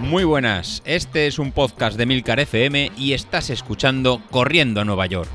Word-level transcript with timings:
Muy 0.00 0.24
buenas, 0.24 0.82
este 0.86 1.26
es 1.26 1.38
un 1.38 1.52
podcast 1.52 1.98
de 1.98 2.06
Milcar 2.06 2.40
FM 2.40 2.92
y 2.96 3.12
estás 3.12 3.50
escuchando 3.50 4.22
Corriendo 4.30 4.80
a 4.80 4.84
Nueva 4.84 5.06
York. 5.06 5.28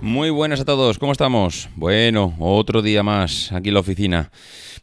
Muy 0.00 0.30
buenas 0.30 0.60
a 0.60 0.64
todos, 0.64 0.98
¿cómo 0.98 1.12
estamos? 1.12 1.68
Bueno, 1.74 2.34
otro 2.38 2.80
día 2.80 3.02
más 3.02 3.50
aquí 3.52 3.68
en 3.68 3.74
la 3.74 3.80
oficina. 3.80 4.30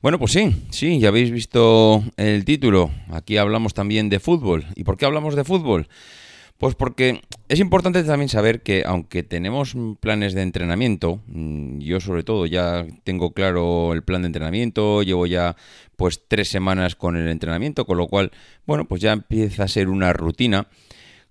Bueno, 0.02 0.20
pues 0.20 0.34
sí, 0.34 0.54
sí, 0.70 1.00
ya 1.00 1.08
habéis 1.08 1.32
visto 1.32 2.04
el 2.18 2.46
título. 2.46 2.92
Aquí 3.10 3.38
hablamos 3.38 3.74
también 3.74 4.10
de 4.10 4.20
fútbol. 4.20 4.66
¿Y 4.76 4.84
por 4.84 4.98
qué 4.98 5.06
hablamos 5.06 5.36
de 5.36 5.44
fútbol? 5.44 5.88
Pues 6.58 6.74
porque 6.74 7.22
es 7.50 7.60
importante 7.60 8.02
también 8.04 8.30
saber 8.30 8.62
que 8.64 8.84
aunque 8.86 9.24
tenemos 9.24 9.76
planes 10.00 10.34
de 10.34 10.42
entrenamiento, 10.42 11.22
mm, 11.28 11.80
yo 11.80 12.00
sobre 12.00 12.24
todo 12.24 12.46
ya 12.46 12.88
tengo 13.04 13.34
claro 13.34 13.92
el 13.92 14.04
plan 14.04 14.22
de 14.22 14.28
entrenamiento, 14.28 15.04
llevo 15.04 15.26
ya 15.26 15.58
pues 15.98 16.22
tres 16.28 16.48
semanas 16.48 16.96
con 16.96 17.18
el 17.18 17.28
entrenamiento, 17.28 17.86
con 17.86 17.98
lo 17.98 18.08
cual, 18.08 18.32
bueno, 18.66 18.86
pues 18.86 19.02
ya 19.02 19.12
empieza 19.12 19.64
a 19.64 19.68
ser 19.68 19.90
una 19.90 20.14
rutina. 20.14 20.68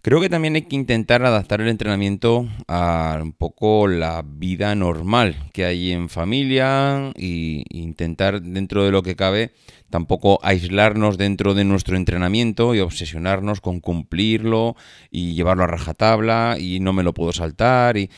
Creo 0.05 0.21
que 0.21 0.29
también 0.29 0.55
hay 0.55 0.61
que 0.61 0.77
intentar 0.77 1.25
adaptar 1.25 1.63
el 1.63 1.69
entrenamiento 1.69 2.47
a 2.69 3.19
un 3.23 3.33
poco 3.33 3.89
la 3.89 4.23
vida 4.23 4.75
normal 4.75 5.35
que 5.55 5.65
hay 5.65 5.93
en 5.93 6.11
familia 6.11 7.11
e 7.15 7.65
intentar 7.71 8.43
dentro 8.43 8.85
de 8.85 8.91
lo 8.91 9.03
que 9.03 9.17
cabe 9.17 9.53
tampoco 9.89 10.41
aislarnos 10.43 11.17
dentro 11.17 11.55
de 11.55 11.65
nuestro 11.65 11.97
entrenamiento 11.97 12.75
y 12.75 12.81
obsesionarnos 12.81 13.63
con 13.63 13.81
cumplirlo 13.81 14.77
y 15.11 15.33
llevarlo 15.33 15.65
a 15.65 15.69
rajatabla 15.69 16.59
y 16.61 16.81
no 16.81 16.93
me 16.93 17.03
lo 17.03 17.15
puedo 17.15 17.33
saltar 17.33 17.97
y 17.97 18.11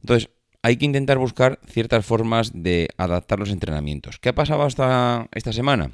entonces 0.00 0.30
hay 0.62 0.78
que 0.78 0.86
intentar 0.86 1.18
buscar 1.18 1.60
ciertas 1.66 2.06
formas 2.06 2.52
de 2.54 2.88
adaptar 2.96 3.38
los 3.38 3.50
entrenamientos. 3.50 4.18
¿Qué 4.18 4.30
ha 4.30 4.34
pasado 4.34 4.62
hasta 4.62 5.28
esta 5.34 5.52
semana? 5.52 5.90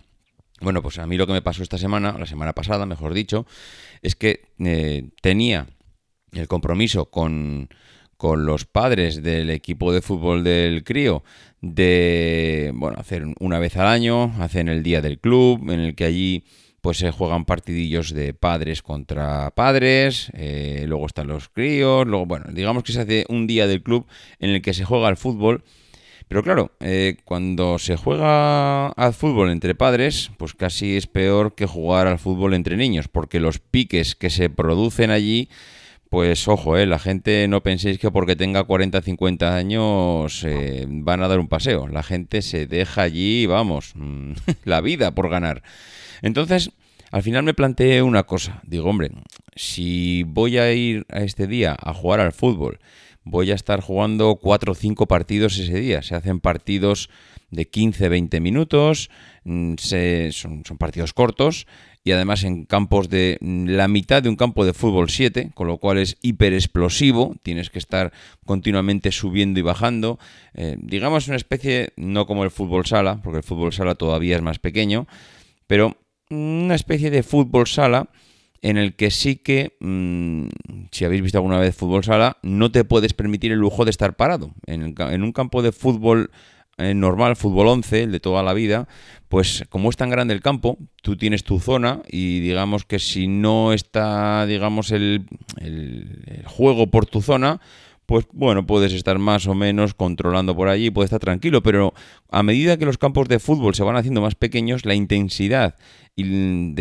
Bueno, 0.60 0.82
pues 0.82 0.98
a 0.98 1.06
mí 1.06 1.16
lo 1.16 1.26
que 1.26 1.32
me 1.32 1.42
pasó 1.42 1.62
esta 1.62 1.78
semana, 1.78 2.16
la 2.18 2.26
semana 2.26 2.52
pasada, 2.52 2.84
mejor 2.84 3.14
dicho, 3.14 3.46
es 4.02 4.14
que 4.14 4.48
eh, 4.58 5.08
tenía 5.22 5.66
el 6.32 6.48
compromiso 6.48 7.06
con, 7.06 7.68
con 8.20 8.44
los 8.44 8.66
padres 8.66 9.22
del 9.22 9.48
equipo 9.48 9.92
de 9.92 10.02
fútbol 10.02 10.44
del 10.44 10.84
crío 10.84 11.24
de 11.62 12.70
bueno 12.74 12.98
hacer 13.00 13.24
una 13.40 13.58
vez 13.58 13.76
al 13.78 13.86
año 13.86 14.32
hacen 14.38 14.68
el 14.68 14.82
día 14.82 15.00
del 15.00 15.18
club 15.18 15.70
en 15.70 15.80
el 15.80 15.94
que 15.94 16.04
allí 16.04 16.44
pues 16.80 16.98
se 16.98 17.10
juegan 17.10 17.44
partidillos 17.44 18.12
de 18.12 18.32
padres 18.32 18.82
contra 18.82 19.50
padres 19.52 20.30
eh, 20.34 20.84
luego 20.86 21.06
están 21.06 21.28
los 21.28 21.48
críos 21.48 22.06
luego 22.06 22.26
bueno 22.26 22.46
digamos 22.52 22.82
que 22.82 22.92
se 22.92 23.00
hace 23.00 23.24
un 23.28 23.46
día 23.46 23.66
del 23.66 23.82
club 23.82 24.06
en 24.38 24.50
el 24.50 24.62
que 24.62 24.74
se 24.74 24.84
juega 24.84 25.08
al 25.08 25.16
fútbol 25.16 25.64
pero 26.30 26.44
claro, 26.44 26.70
eh, 26.78 27.16
cuando 27.24 27.80
se 27.80 27.96
juega 27.96 28.86
al 28.90 29.14
fútbol 29.14 29.50
entre 29.50 29.74
padres, 29.74 30.30
pues 30.36 30.54
casi 30.54 30.96
es 30.96 31.08
peor 31.08 31.56
que 31.56 31.66
jugar 31.66 32.06
al 32.06 32.20
fútbol 32.20 32.54
entre 32.54 32.76
niños, 32.76 33.08
porque 33.08 33.40
los 33.40 33.58
piques 33.58 34.14
que 34.14 34.30
se 34.30 34.48
producen 34.48 35.10
allí, 35.10 35.48
pues 36.08 36.46
ojo, 36.46 36.76
eh, 36.78 36.86
la 36.86 37.00
gente 37.00 37.48
no 37.48 37.64
penséis 37.64 37.98
que 37.98 38.12
porque 38.12 38.36
tenga 38.36 38.62
40, 38.62 39.02
50 39.02 39.56
años 39.56 40.44
eh, 40.44 40.86
van 40.88 41.20
a 41.24 41.26
dar 41.26 41.40
un 41.40 41.48
paseo. 41.48 41.88
La 41.88 42.04
gente 42.04 42.42
se 42.42 42.68
deja 42.68 43.02
allí, 43.02 43.46
vamos, 43.46 43.94
la 44.64 44.80
vida 44.82 45.12
por 45.12 45.30
ganar. 45.30 45.64
Entonces, 46.22 46.70
al 47.10 47.24
final 47.24 47.42
me 47.42 47.54
planteé 47.54 48.02
una 48.02 48.22
cosa. 48.22 48.62
Digo, 48.64 48.88
hombre, 48.88 49.10
si 49.56 50.22
voy 50.22 50.58
a 50.58 50.72
ir 50.72 51.06
a 51.08 51.22
este 51.22 51.48
día 51.48 51.74
a 51.76 51.92
jugar 51.92 52.20
al 52.20 52.32
fútbol, 52.32 52.78
voy 53.24 53.50
a 53.50 53.54
estar 53.54 53.80
jugando 53.80 54.36
4 54.36 54.72
o 54.72 54.74
5 54.74 55.06
partidos 55.06 55.58
ese 55.58 55.78
día. 55.80 56.02
Se 56.02 56.14
hacen 56.14 56.40
partidos 56.40 57.10
de 57.50 57.68
15, 57.68 58.08
20 58.08 58.40
minutos, 58.40 59.10
mm, 59.44 59.74
son, 60.30 60.62
partidos 60.78 61.12
cortos 61.12 61.66
y 62.04 62.12
además 62.12 62.44
en 62.44 62.64
campos 62.64 63.08
de 63.08 63.38
mm, 63.40 63.66
la 63.68 63.88
mitad 63.88 64.22
de 64.22 64.28
un 64.28 64.36
campo 64.36 64.64
de 64.64 64.72
fútbol 64.72 65.10
7, 65.10 65.50
con 65.54 65.66
lo 65.66 65.78
cual 65.78 65.98
es 65.98 66.16
hiper 66.22 66.54
explosivo, 66.54 67.34
tienes 67.42 67.70
que 67.70 67.78
estar 67.78 68.12
continuamente 68.46 69.12
subiendo 69.12 69.58
y 69.60 69.62
bajando. 69.62 70.18
Eh, 70.54 70.76
digamos 70.78 71.26
una 71.26 71.36
especie, 71.36 71.92
no 71.96 72.26
como 72.26 72.44
el 72.44 72.50
fútbol 72.50 72.86
sala, 72.86 73.20
porque 73.22 73.38
el 73.38 73.44
fútbol 73.44 73.72
sala 73.72 73.96
todavía 73.96 74.36
es 74.36 74.42
más 74.42 74.58
pequeño, 74.58 75.06
pero 75.66 75.96
una 76.30 76.76
especie 76.76 77.10
de 77.10 77.24
fútbol 77.24 77.66
sala 77.66 78.08
en 78.62 78.76
el 78.76 78.94
que 78.94 79.10
sí 79.10 79.36
que, 79.36 79.76
mm, 79.80 80.48
si 80.90 81.04
habéis 81.04 81.22
visto 81.22 81.38
alguna 81.38 81.58
vez 81.58 81.74
fútbol 81.74 82.04
sala, 82.04 82.36
no 82.42 82.70
te 82.70 82.84
puedes 82.84 83.14
permitir 83.14 83.52
el 83.52 83.58
lujo 83.58 83.84
de 83.84 83.90
estar 83.90 84.16
parado. 84.16 84.52
En, 84.66 84.82
un 85.22 85.32
campo 85.32 85.62
de 85.62 85.72
fútbol 85.72 86.30
eh, 86.78 86.94
normal, 86.94 87.36
fútbol 87.36 87.68
11, 87.68 88.04
el 88.04 88.12
de 88.12 88.20
toda 88.20 88.42
la 88.42 88.54
vida, 88.54 88.88
pues 89.28 89.64
como 89.68 89.90
es 89.90 89.96
tan 89.96 90.10
grande 90.10 90.34
el 90.34 90.40
campo, 90.40 90.78
tú 91.02 91.16
tienes 91.16 91.44
tu 91.44 91.60
zona 91.60 92.02
y 92.08 92.40
digamos 92.40 92.84
que 92.84 92.98
si 92.98 93.28
no 93.28 93.72
está, 93.72 94.46
digamos, 94.46 94.90
el, 94.90 95.26
el 95.58 96.42
juego 96.46 96.90
por 96.90 97.06
tu 97.06 97.22
zona, 97.22 97.60
pues 98.10 98.26
bueno, 98.32 98.66
puedes 98.66 98.92
estar 98.92 99.20
más 99.20 99.46
o 99.46 99.54
menos 99.54 99.94
controlando 99.94 100.56
por 100.56 100.68
allí, 100.68 100.90
puedes 100.90 101.06
estar 101.06 101.20
tranquilo, 101.20 101.62
pero 101.62 101.94
a 102.28 102.42
medida 102.42 102.76
que 102.76 102.84
los 102.84 102.98
campos 102.98 103.28
de 103.28 103.38
fútbol 103.38 103.76
se 103.76 103.84
van 103.84 103.94
haciendo 103.94 104.20
más 104.20 104.34
pequeños, 104.34 104.84
la 104.84 104.96
intensidad 104.96 105.76
del, 106.16 106.74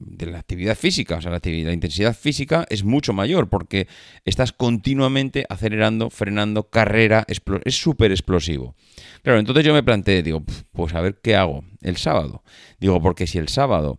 de 0.00 0.26
la 0.26 0.38
actividad 0.38 0.76
física, 0.76 1.16
o 1.16 1.20
sea, 1.20 1.30
la, 1.30 1.40
la, 1.42 1.72
intensidad 1.72 2.16
física 2.16 2.66
es 2.70 2.84
mucho 2.84 3.12
mayor 3.12 3.48
porque 3.48 3.88
estás 4.24 4.52
continuamente 4.52 5.44
acelerando, 5.48 6.10
frenando, 6.10 6.70
carrera, 6.70 7.24
es 7.28 7.74
súper 7.74 8.10
explosivo. 8.10 8.74
Claro, 9.22 9.38
entonces 9.38 9.64
yo 9.64 9.74
me 9.74 9.82
planteé, 9.82 10.22
digo, 10.22 10.42
pues 10.72 10.94
a 10.94 11.00
ver 11.00 11.20
qué 11.22 11.36
hago 11.36 11.64
el 11.82 11.96
sábado. 11.96 12.42
Digo, 12.80 13.00
porque 13.00 13.26
si 13.26 13.38
el 13.38 13.48
sábado 13.48 13.98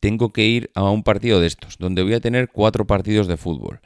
tengo 0.00 0.32
que 0.32 0.44
ir 0.44 0.70
a 0.74 0.90
un 0.90 1.02
partido 1.02 1.40
de 1.40 1.46
estos, 1.46 1.78
donde 1.78 2.02
voy 2.02 2.14
a 2.14 2.20
tener 2.20 2.50
cuatro 2.50 2.86
partidos 2.86 3.26
de 3.26 3.36
fútbol, 3.36 3.80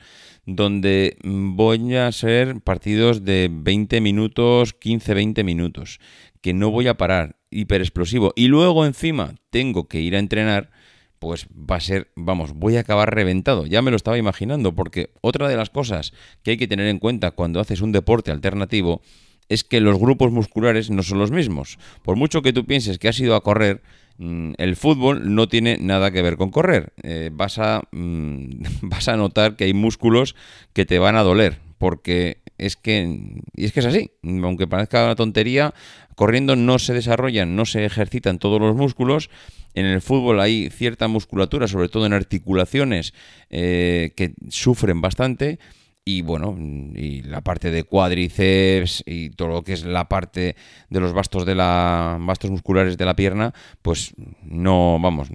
donde 0.46 1.16
voy 1.22 1.94
a 1.94 2.10
ser 2.10 2.60
partidos 2.62 3.24
de 3.24 3.48
20 3.52 4.00
minutos, 4.00 4.72
15, 4.72 5.14
20 5.14 5.44
minutos, 5.44 6.00
que 6.40 6.54
no 6.54 6.70
voy 6.70 6.88
a 6.88 6.96
parar, 6.96 7.36
hiper 7.50 7.82
explosivo, 7.82 8.32
y 8.34 8.48
luego 8.48 8.86
encima 8.86 9.34
tengo 9.50 9.88
que 9.88 10.00
ir 10.00 10.16
a 10.16 10.18
entrenar, 10.18 10.70
pues 11.18 11.46
va 11.48 11.76
a 11.76 11.80
ser, 11.80 12.10
vamos, 12.14 12.52
voy 12.54 12.76
a 12.76 12.80
acabar 12.80 13.14
reventado. 13.14 13.66
Ya 13.66 13.82
me 13.82 13.90
lo 13.90 13.96
estaba 13.96 14.18
imaginando, 14.18 14.74
porque 14.74 15.10
otra 15.20 15.48
de 15.48 15.56
las 15.56 15.70
cosas 15.70 16.12
que 16.42 16.52
hay 16.52 16.56
que 16.56 16.68
tener 16.68 16.86
en 16.86 16.98
cuenta 16.98 17.32
cuando 17.32 17.60
haces 17.60 17.80
un 17.80 17.92
deporte 17.92 18.30
alternativo 18.30 19.02
es 19.48 19.64
que 19.64 19.80
los 19.80 19.98
grupos 19.98 20.30
musculares 20.30 20.90
no 20.90 21.02
son 21.02 21.18
los 21.18 21.30
mismos. 21.30 21.78
Por 22.02 22.16
mucho 22.16 22.42
que 22.42 22.52
tú 22.52 22.66
pienses 22.66 22.98
que 22.98 23.08
has 23.08 23.18
ido 23.18 23.34
a 23.34 23.42
correr, 23.42 23.82
mm, 24.18 24.52
el 24.58 24.76
fútbol 24.76 25.34
no 25.34 25.48
tiene 25.48 25.78
nada 25.80 26.10
que 26.10 26.22
ver 26.22 26.36
con 26.36 26.50
correr. 26.50 26.92
Eh, 27.02 27.30
vas, 27.32 27.58
a, 27.58 27.82
mm, 27.90 28.62
vas 28.82 29.08
a 29.08 29.16
notar 29.16 29.56
que 29.56 29.64
hay 29.64 29.74
músculos 29.74 30.36
que 30.72 30.84
te 30.84 30.98
van 30.98 31.16
a 31.16 31.22
doler, 31.22 31.58
porque 31.78 32.38
es 32.58 32.76
que, 32.76 33.40
y 33.54 33.64
es 33.64 33.72
que 33.72 33.80
es 33.80 33.86
así. 33.86 34.10
Aunque 34.22 34.66
parezca 34.66 35.04
una 35.04 35.16
tontería, 35.16 35.72
corriendo 36.14 36.56
no 36.56 36.78
se 36.78 36.92
desarrollan, 36.92 37.56
no 37.56 37.64
se 37.64 37.84
ejercitan 37.84 38.38
todos 38.38 38.60
los 38.60 38.76
músculos 38.76 39.30
en 39.78 39.86
el 39.86 40.00
fútbol 40.00 40.40
hay 40.40 40.70
cierta 40.70 41.08
musculatura, 41.08 41.68
sobre 41.68 41.88
todo 41.88 42.06
en 42.06 42.12
articulaciones, 42.12 43.14
eh, 43.50 44.12
que 44.16 44.34
sufren 44.48 45.00
bastante. 45.00 45.58
Y 46.04 46.22
bueno, 46.22 46.56
y 46.58 47.20
la 47.20 47.42
parte 47.42 47.70
de 47.70 47.82
cuádriceps 47.82 49.04
y 49.04 49.28
todo 49.28 49.48
lo 49.48 49.62
que 49.62 49.74
es 49.74 49.84
la 49.84 50.08
parte 50.08 50.56
de 50.88 51.00
los 51.00 51.12
bastos 51.12 51.44
de 51.44 51.54
la 51.54 52.16
musculares 52.48 52.96
de 52.96 53.04
la 53.04 53.14
pierna, 53.14 53.52
pues 53.82 54.14
no, 54.42 54.98
vamos, 55.02 55.28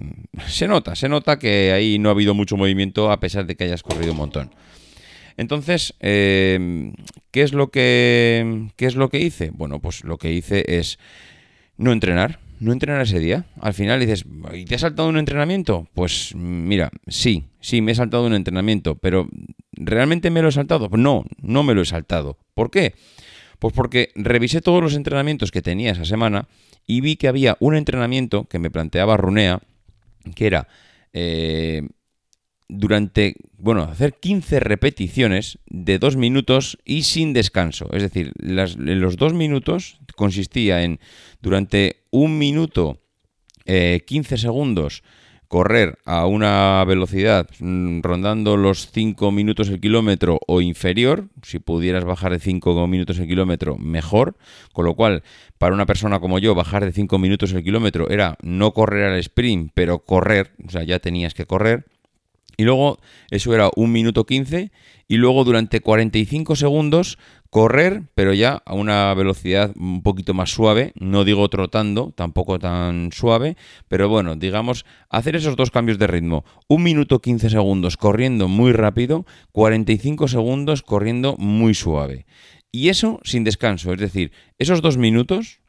se 0.48 0.66
nota, 0.66 0.96
se 0.96 1.08
nota 1.08 1.38
que 1.38 1.70
ahí 1.70 2.00
no 2.00 2.08
ha 2.08 2.12
habido 2.12 2.34
mucho 2.34 2.56
movimiento 2.56 3.12
a 3.12 3.20
pesar 3.20 3.46
de 3.46 3.54
que 3.54 3.62
hayas 3.62 3.84
corrido 3.84 4.10
un 4.10 4.18
montón. 4.18 4.50
Entonces, 5.36 5.94
eh, 6.00 6.92
¿qué 7.30 7.42
es 7.42 7.52
lo 7.52 7.70
que 7.70 8.68
qué 8.74 8.86
es 8.86 8.96
lo 8.96 9.10
que 9.10 9.20
hice? 9.20 9.50
Bueno, 9.50 9.80
pues 9.80 10.02
lo 10.02 10.18
que 10.18 10.32
hice 10.32 10.64
es 10.66 10.98
no 11.76 11.92
entrenar, 11.92 12.40
no 12.64 12.72
entrenar 12.72 13.02
ese 13.02 13.20
día. 13.20 13.44
Al 13.60 13.74
final 13.74 14.00
dices, 14.00 14.24
¿y 14.52 14.64
te 14.64 14.74
has 14.74 14.80
saltado 14.80 15.08
un 15.08 15.18
entrenamiento? 15.18 15.86
Pues 15.94 16.34
mira, 16.34 16.90
sí, 17.06 17.44
sí, 17.60 17.80
me 17.80 17.92
he 17.92 17.94
saltado 17.94 18.26
un 18.26 18.34
entrenamiento, 18.34 18.96
pero 18.96 19.28
¿realmente 19.72 20.30
me 20.30 20.42
lo 20.42 20.48
he 20.48 20.52
saltado? 20.52 20.88
No, 20.92 21.24
no 21.40 21.62
me 21.62 21.74
lo 21.74 21.82
he 21.82 21.86
saltado. 21.86 22.38
¿Por 22.54 22.70
qué? 22.70 22.94
Pues 23.58 23.72
porque 23.72 24.10
revisé 24.14 24.60
todos 24.60 24.82
los 24.82 24.94
entrenamientos 24.94 25.50
que 25.50 25.62
tenía 25.62 25.92
esa 25.92 26.04
semana 26.04 26.48
y 26.86 27.00
vi 27.00 27.16
que 27.16 27.28
había 27.28 27.56
un 27.60 27.76
entrenamiento 27.76 28.44
que 28.44 28.58
me 28.58 28.70
planteaba 28.70 29.16
Runea, 29.16 29.60
que 30.34 30.46
era 30.46 30.68
eh, 31.12 31.82
durante, 32.68 33.36
bueno, 33.56 33.82
hacer 33.82 34.14
15 34.14 34.60
repeticiones 34.60 35.58
de 35.66 35.98
dos 35.98 36.16
minutos 36.16 36.78
y 36.84 37.02
sin 37.02 37.32
descanso. 37.32 37.88
Es 37.92 38.02
decir, 38.02 38.32
los 38.36 39.16
dos 39.16 39.32
minutos 39.34 39.98
consistía 40.14 40.82
en 40.82 41.00
durante 41.40 42.04
un 42.10 42.38
minuto, 42.38 43.00
15 43.66 44.34
eh, 44.34 44.38
segundos, 44.38 45.02
correr 45.48 45.98
a 46.04 46.26
una 46.26 46.84
velocidad 46.84 47.48
mm, 47.60 48.00
rondando 48.00 48.56
los 48.56 48.90
5 48.90 49.30
minutos 49.30 49.68
el 49.68 49.80
kilómetro 49.80 50.40
o 50.48 50.60
inferior, 50.60 51.28
si 51.42 51.60
pudieras 51.60 52.04
bajar 52.04 52.32
de 52.32 52.40
5 52.40 52.86
minutos 52.88 53.18
el 53.18 53.28
kilómetro, 53.28 53.78
mejor, 53.78 54.36
con 54.72 54.84
lo 54.84 54.94
cual 54.94 55.22
para 55.58 55.74
una 55.74 55.86
persona 55.86 56.18
como 56.18 56.38
yo 56.40 56.54
bajar 56.54 56.84
de 56.84 56.92
5 56.92 57.18
minutos 57.18 57.52
el 57.52 57.62
kilómetro 57.62 58.10
era 58.10 58.36
no 58.42 58.72
correr 58.72 59.12
al 59.12 59.18
sprint, 59.20 59.70
pero 59.74 60.00
correr, 60.00 60.50
o 60.66 60.70
sea, 60.70 60.82
ya 60.82 60.98
tenías 60.98 61.34
que 61.34 61.46
correr. 61.46 61.86
Y 62.56 62.64
luego 62.64 62.98
eso 63.30 63.54
era 63.54 63.70
un 63.76 63.92
minuto 63.92 64.24
15 64.24 64.70
y 65.08 65.16
luego 65.16 65.44
durante 65.44 65.80
45 65.80 66.56
segundos 66.56 67.18
correr, 67.50 68.02
pero 68.16 68.32
ya 68.34 68.62
a 68.64 68.74
una 68.74 69.14
velocidad 69.14 69.72
un 69.76 70.02
poquito 70.02 70.34
más 70.34 70.50
suave, 70.50 70.92
no 70.96 71.24
digo 71.24 71.48
trotando, 71.48 72.12
tampoco 72.16 72.58
tan 72.58 73.10
suave, 73.12 73.56
pero 73.86 74.08
bueno, 74.08 74.34
digamos, 74.34 74.84
hacer 75.08 75.36
esos 75.36 75.54
dos 75.54 75.70
cambios 75.70 75.98
de 76.00 76.08
ritmo. 76.08 76.44
Un 76.66 76.82
minuto 76.82 77.20
15 77.20 77.50
segundos 77.50 77.96
corriendo 77.96 78.48
muy 78.48 78.72
rápido, 78.72 79.24
45 79.52 80.26
segundos 80.26 80.82
corriendo 80.82 81.36
muy 81.38 81.74
suave. 81.74 82.26
Y 82.72 82.88
eso 82.88 83.20
sin 83.22 83.44
descanso, 83.44 83.92
es 83.92 84.00
decir, 84.00 84.32
esos 84.58 84.82
dos 84.82 84.96
minutos, 84.96 85.60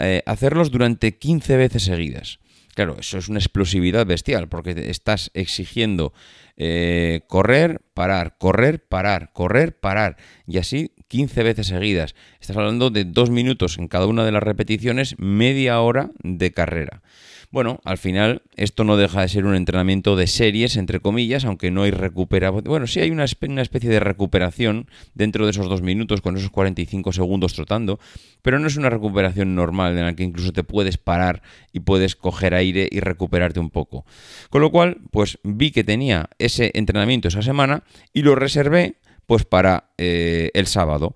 eh, 0.00 0.24
hacerlos 0.26 0.72
durante 0.72 1.18
15 1.18 1.56
veces 1.56 1.84
seguidas. 1.84 2.40
Claro, 2.78 2.94
eso 3.00 3.18
es 3.18 3.28
una 3.28 3.40
explosividad 3.40 4.06
bestial, 4.06 4.48
porque 4.48 4.70
estás 4.88 5.32
exigiendo 5.34 6.12
eh, 6.56 7.22
correr, 7.26 7.80
parar, 7.92 8.36
correr, 8.38 8.86
parar, 8.86 9.32
correr, 9.32 9.76
parar. 9.76 10.16
Y 10.46 10.58
así 10.58 10.92
15 11.08 11.42
veces 11.42 11.66
seguidas. 11.66 12.14
Estás 12.40 12.56
hablando 12.56 12.90
de 12.90 13.04
dos 13.04 13.30
minutos 13.30 13.78
en 13.78 13.88
cada 13.88 14.06
una 14.06 14.24
de 14.24 14.30
las 14.30 14.44
repeticiones, 14.44 15.16
media 15.18 15.80
hora 15.80 16.10
de 16.22 16.52
carrera. 16.52 17.02
Bueno, 17.50 17.80
al 17.84 17.96
final 17.96 18.42
esto 18.56 18.84
no 18.84 18.98
deja 18.98 19.22
de 19.22 19.28
ser 19.28 19.46
un 19.46 19.54
entrenamiento 19.54 20.16
de 20.16 20.26
series, 20.26 20.76
entre 20.76 21.00
comillas, 21.00 21.46
aunque 21.46 21.70
no 21.70 21.84
hay 21.84 21.90
recuperación. 21.90 22.64
Bueno, 22.64 22.86
sí 22.86 23.00
hay 23.00 23.10
una, 23.10 23.24
especie 23.24 23.88
de 23.88 24.00
recuperación 24.00 24.86
dentro 25.14 25.46
de 25.46 25.52
esos 25.52 25.66
dos 25.66 25.80
minutos 25.80 26.20
con 26.20 26.36
esos 26.36 26.50
45 26.50 27.10
segundos 27.12 27.54
trotando, 27.54 27.98
pero 28.42 28.58
no 28.58 28.66
es 28.66 28.76
una 28.76 28.90
recuperación 28.90 29.54
normal 29.54 29.96
en 29.96 30.04
la 30.04 30.14
que 30.14 30.24
incluso 30.24 30.52
te 30.52 30.62
puedes 30.62 30.98
parar 30.98 31.40
y 31.72 31.80
puedes 31.80 32.16
coger 32.16 32.52
aire 32.52 32.86
y 32.90 33.00
recuperarte 33.00 33.60
un 33.60 33.70
poco. 33.70 34.04
Con 34.50 34.60
lo 34.60 34.70
cual, 34.70 34.98
pues 35.10 35.38
vi 35.42 35.70
que 35.70 35.84
tenía 35.84 36.28
ese 36.38 36.70
entrenamiento 36.74 37.28
esa 37.28 37.40
semana 37.40 37.82
y 38.12 38.22
lo 38.22 38.34
reservé 38.34 38.96
pues 39.24 39.46
para 39.46 39.90
eh, 39.96 40.50
el 40.52 40.66
sábado. 40.66 41.14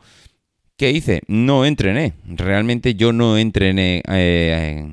¿Qué 0.76 0.90
hice? 0.90 1.22
No 1.28 1.64
entrené. 1.64 2.14
Realmente 2.26 2.94
yo 2.94 3.12
no 3.12 3.38
entrené, 3.38 4.02
eh, 4.08 4.84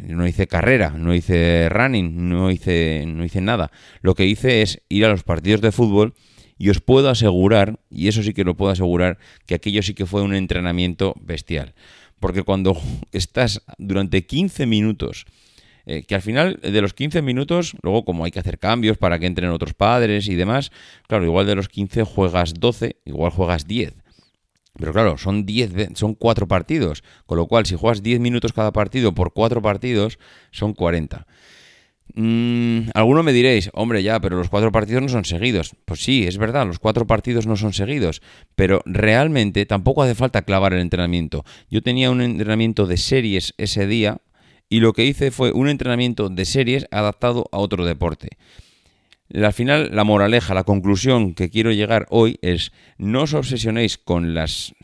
no 0.00 0.26
hice 0.26 0.46
carrera, 0.46 0.90
no 0.90 1.14
hice 1.14 1.68
running, 1.68 2.28
no 2.28 2.50
hice, 2.50 3.04
no 3.06 3.24
hice 3.24 3.40
nada. 3.40 3.70
Lo 4.00 4.14
que 4.14 4.26
hice 4.26 4.62
es 4.62 4.82
ir 4.88 5.04
a 5.04 5.10
los 5.10 5.22
partidos 5.22 5.60
de 5.60 5.72
fútbol 5.72 6.14
y 6.58 6.70
os 6.70 6.80
puedo 6.80 7.10
asegurar, 7.10 7.78
y 7.90 8.08
eso 8.08 8.22
sí 8.22 8.32
que 8.32 8.44
lo 8.44 8.56
puedo 8.56 8.72
asegurar, 8.72 9.18
que 9.46 9.54
aquello 9.54 9.82
sí 9.82 9.94
que 9.94 10.06
fue 10.06 10.22
un 10.22 10.34
entrenamiento 10.34 11.14
bestial. 11.20 11.74
Porque 12.18 12.42
cuando 12.42 12.80
estás 13.12 13.62
durante 13.78 14.24
15 14.24 14.66
minutos 14.66 15.26
eh, 15.86 16.04
que 16.04 16.14
al 16.14 16.22
final 16.22 16.58
de 16.62 16.80
los 16.80 16.94
15 16.94 17.20
minutos, 17.20 17.76
luego 17.82 18.04
como 18.04 18.24
hay 18.24 18.30
que 18.30 18.38
hacer 18.38 18.58
cambios 18.58 18.96
para 18.96 19.18
que 19.18 19.26
entren 19.26 19.50
otros 19.50 19.74
padres 19.74 20.28
y 20.28 20.34
demás, 20.34 20.72
claro, 21.06 21.24
igual 21.24 21.46
de 21.46 21.54
los 21.54 21.68
15 21.68 22.04
juegas 22.04 22.54
12, 22.54 22.96
igual 23.04 23.30
juegas 23.30 23.66
10. 23.66 23.94
Pero 24.78 24.92
claro, 24.92 25.18
son 25.18 25.46
10, 25.46 25.90
son 25.94 26.14
4 26.14 26.48
partidos, 26.48 27.04
con 27.26 27.38
lo 27.38 27.46
cual 27.46 27.66
si 27.66 27.76
juegas 27.76 28.02
10 28.02 28.20
minutos 28.20 28.52
cada 28.52 28.72
partido 28.72 29.14
por 29.14 29.32
4 29.32 29.62
partidos, 29.62 30.18
son 30.50 30.72
40. 30.72 31.26
Mm, 32.12 32.90
alguno 32.94 33.22
me 33.22 33.32
diréis, 33.32 33.70
hombre, 33.72 34.02
ya, 34.02 34.20
pero 34.20 34.36
los 34.36 34.48
cuatro 34.48 34.70
partidos 34.70 35.02
no 35.02 35.08
son 35.08 35.24
seguidos. 35.24 35.74
Pues 35.84 36.02
sí, 36.02 36.26
es 36.26 36.38
verdad, 36.38 36.66
los 36.66 36.78
cuatro 36.78 37.06
partidos 37.06 37.46
no 37.46 37.56
son 37.56 37.72
seguidos, 37.72 38.22
pero 38.54 38.82
realmente 38.84 39.66
tampoco 39.66 40.02
hace 40.02 40.14
falta 40.14 40.42
clavar 40.42 40.74
el 40.74 40.80
entrenamiento. 40.80 41.44
Yo 41.70 41.82
tenía 41.82 42.10
un 42.10 42.20
entrenamiento 42.20 42.86
de 42.86 42.98
series 42.98 43.54
ese 43.58 43.86
día, 43.86 44.18
y 44.68 44.80
lo 44.80 44.92
que 44.92 45.04
hice 45.04 45.30
fue 45.30 45.52
un 45.52 45.68
entrenamiento 45.68 46.28
de 46.28 46.44
series 46.44 46.86
adaptado 46.90 47.46
a 47.52 47.58
otro 47.58 47.84
deporte. 47.84 48.30
Al 49.32 49.52
final, 49.52 49.90
la 49.92 50.04
moraleja, 50.04 50.54
la 50.54 50.64
conclusión 50.64 51.34
que 51.34 51.48
quiero 51.50 51.72
llegar 51.72 52.06
hoy 52.10 52.38
es 52.42 52.72
no 52.98 53.22
os 53.22 53.34
obsesionéis 53.34 53.96
con, 53.96 54.34
las, 54.34 54.74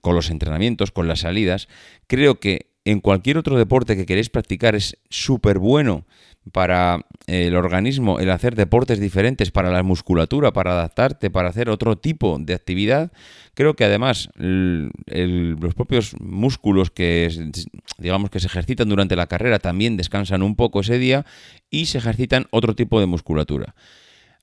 con 0.00 0.14
los 0.14 0.30
entrenamientos, 0.30 0.92
con 0.92 1.08
las 1.08 1.20
salidas. 1.20 1.68
Creo 2.06 2.38
que 2.38 2.71
en 2.84 3.00
cualquier 3.00 3.38
otro 3.38 3.56
deporte 3.56 3.96
que 3.96 4.06
queréis 4.06 4.30
practicar 4.30 4.74
es 4.74 4.96
súper 5.08 5.58
bueno 5.58 6.04
para 6.50 7.06
el 7.28 7.54
organismo 7.54 8.18
el 8.18 8.30
hacer 8.30 8.56
deportes 8.56 8.98
diferentes, 8.98 9.52
para 9.52 9.70
la 9.70 9.84
musculatura, 9.84 10.52
para 10.52 10.72
adaptarte, 10.72 11.30
para 11.30 11.48
hacer 11.48 11.68
otro 11.68 11.96
tipo 11.96 12.38
de 12.40 12.54
actividad. 12.54 13.12
Creo 13.54 13.74
que 13.74 13.84
además 13.84 14.28
los 14.34 15.74
propios 15.74 16.16
músculos 16.18 16.90
que 16.90 17.52
digamos 17.98 18.30
que 18.30 18.40
se 18.40 18.48
ejercitan 18.48 18.88
durante 18.88 19.14
la 19.14 19.28
carrera 19.28 19.60
también 19.60 19.96
descansan 19.96 20.42
un 20.42 20.56
poco 20.56 20.80
ese 20.80 20.98
día 20.98 21.24
y 21.70 21.86
se 21.86 21.98
ejercitan 21.98 22.46
otro 22.50 22.74
tipo 22.74 22.98
de 22.98 23.06
musculatura. 23.06 23.76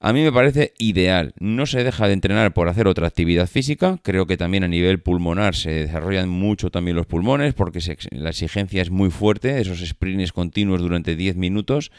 A 0.01 0.13
mí 0.13 0.23
me 0.23 0.31
parece 0.31 0.73
ideal. 0.77 1.33
No 1.39 1.65
se 1.65 1.83
deja 1.83 2.07
de 2.07 2.13
entrenar 2.13 2.53
por 2.53 2.69
hacer 2.69 2.87
otra 2.87 3.05
actividad 3.05 3.47
física. 3.47 3.99
Creo 4.01 4.27
que 4.27 4.37
también 4.37 4.63
a 4.63 4.69
nivel 4.69 5.01
pulmonar 5.01 5.55
se 5.55 5.71
desarrollan 5.71 6.29
mucho 6.29 6.69
también 6.69 6.95
los 6.95 7.05
pulmones 7.05 7.53
porque 7.53 7.81
la 8.11 8.29
exigencia 8.29 8.81
es 8.81 8.91
muy 8.91 9.09
fuerte, 9.09 9.59
esos 9.59 9.85
sprints 9.85 10.31
continuos 10.31 10.79
durante 10.79 11.17
10 11.17 11.35
minutos. 11.35 11.91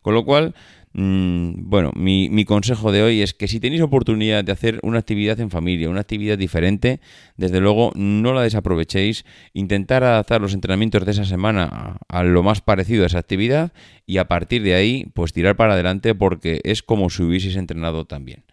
Con 0.00 0.14
lo 0.14 0.24
cual, 0.24 0.54
bueno, 0.94 1.90
mi, 1.94 2.44
consejo 2.44 2.92
de 2.92 3.02
hoy 3.02 3.22
es 3.22 3.32
que 3.32 3.48
si 3.48 3.60
tenéis 3.60 3.80
oportunidad 3.80 4.44
de 4.44 4.52
hacer 4.52 4.78
una 4.82 4.98
actividad 4.98 5.40
en 5.40 5.50
familia, 5.50 5.88
una 5.88 6.00
actividad 6.00 6.36
diferente, 6.36 7.00
desde 7.36 7.60
luego 7.60 7.92
no 7.94 8.34
la 8.34 8.42
desaprovechéis, 8.42 9.24
intentar 9.54 10.04
adaptar 10.04 10.40
los 10.40 10.52
entrenamientos 10.52 11.04
de 11.04 11.12
esa 11.12 11.24
semana 11.24 11.64
a, 11.70 11.98
a, 12.08 12.22
lo 12.24 12.42
más 12.42 12.60
parecido 12.60 13.04
a 13.04 13.06
esa 13.06 13.18
actividad 13.18 13.72
y 14.06 14.18
a 14.18 14.28
partir 14.28 14.62
de 14.62 14.74
ahí 14.74 15.06
pues 15.14 15.32
tirar 15.32 15.56
para 15.56 15.74
adelante 15.74 16.14
porque 16.14 16.60
es 16.64 16.82
como 16.82 17.08
si 17.08 17.22
hubieseis 17.22 17.56
entrenado 17.56 18.04
también. 18.04 18.44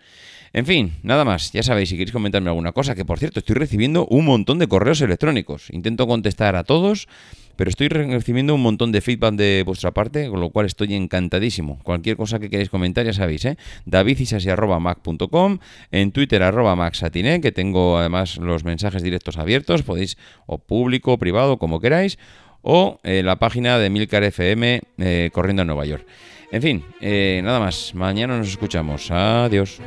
En 0.53 0.65
fin, 0.65 0.93
nada 1.03 1.25
más. 1.25 1.51
Ya 1.51 1.63
sabéis, 1.63 1.89
si 1.89 1.95
queréis 1.95 2.11
comentarme 2.11 2.49
alguna 2.49 2.71
cosa, 2.71 2.95
que 2.95 3.05
por 3.05 3.19
cierto 3.19 3.39
estoy 3.39 3.55
recibiendo 3.55 4.05
un 4.07 4.25
montón 4.25 4.59
de 4.59 4.67
correos 4.67 5.01
electrónicos. 5.01 5.69
Intento 5.69 6.07
contestar 6.07 6.55
a 6.55 6.63
todos, 6.63 7.07
pero 7.55 7.69
estoy 7.69 7.89
recibiendo 7.89 8.55
un 8.55 8.61
montón 8.61 8.91
de 8.91 9.01
feedback 9.01 9.35
de 9.35 9.63
vuestra 9.65 9.91
parte, 9.91 10.29
con 10.29 10.39
lo 10.39 10.49
cual 10.49 10.65
estoy 10.65 10.93
encantadísimo. 10.95 11.79
Cualquier 11.83 12.15
cosa 12.15 12.39
que 12.39 12.49
queréis 12.49 12.69
comentar, 12.69 13.05
ya 13.05 13.13
sabéis, 13.13 13.45
¿eh? 13.45 13.57
davidisasi.mac.com, 13.85 15.59
en 15.91 16.11
Twitter 16.11 16.41
arroba 16.41 16.75
maxatine, 16.75 17.41
que 17.41 17.51
tengo 17.51 17.97
además 17.97 18.37
los 18.37 18.63
mensajes 18.63 19.03
directos 19.03 19.37
abiertos, 19.37 19.83
podéis, 19.83 20.17
o 20.45 20.57
público, 20.57 21.13
o 21.13 21.17
privado, 21.17 21.57
como 21.57 21.79
queráis, 21.79 22.17
o 22.61 22.99
en 23.03 23.25
la 23.25 23.37
página 23.39 23.77
de 23.77 23.89
Milcar 23.89 24.23
FM 24.23 24.81
eh, 24.97 25.29
Corriendo 25.33 25.61
a 25.61 25.65
Nueva 25.65 25.85
York. 25.85 26.05
En 26.51 26.61
fin, 26.61 26.83
eh, 27.01 27.41
nada 27.43 27.59
más. 27.59 27.93
Mañana 27.93 28.37
nos 28.37 28.47
escuchamos. 28.47 29.11
Adiós. 29.11 29.79